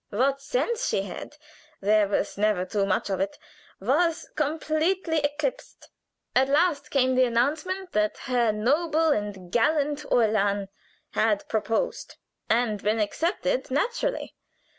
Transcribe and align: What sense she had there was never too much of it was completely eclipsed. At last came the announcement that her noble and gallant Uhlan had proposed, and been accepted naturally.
What 0.09 0.41
sense 0.41 0.87
she 0.87 1.03
had 1.03 1.37
there 1.79 2.07
was 2.07 2.35
never 2.35 2.65
too 2.65 2.87
much 2.87 3.11
of 3.11 3.19
it 3.19 3.37
was 3.79 4.27
completely 4.35 5.19
eclipsed. 5.19 5.89
At 6.35 6.49
last 6.49 6.89
came 6.89 7.13
the 7.13 7.25
announcement 7.25 7.91
that 7.91 8.17
her 8.23 8.51
noble 8.51 9.09
and 9.09 9.51
gallant 9.51 10.03
Uhlan 10.11 10.69
had 11.11 11.47
proposed, 11.47 12.15
and 12.49 12.81
been 12.81 12.99
accepted 12.99 13.69
naturally. 13.69 14.33